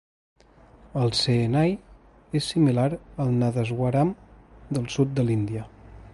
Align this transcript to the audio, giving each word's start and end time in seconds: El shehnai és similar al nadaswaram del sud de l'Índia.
El 1.01 1.11
shehnai 1.19 1.75
és 2.41 2.47
similar 2.55 2.89
al 3.27 3.37
nadaswaram 3.43 4.19
del 4.79 4.93
sud 4.97 5.17
de 5.21 5.29
l'Índia. 5.31 5.69